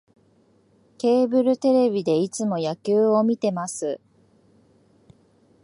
[0.97, 4.01] ケーブルテレビでいつも野球を観てます